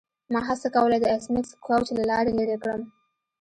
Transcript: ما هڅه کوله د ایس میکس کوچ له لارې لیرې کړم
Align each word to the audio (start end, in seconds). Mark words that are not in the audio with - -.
ما 0.31 0.39
هڅه 0.47 0.67
کوله 0.75 0.97
د 0.99 1.05
ایس 1.13 1.25
میکس 1.33 1.51
کوچ 1.65 1.85
له 1.97 2.03
لارې 2.11 2.31
لیرې 2.37 2.57
کړم 2.63 2.81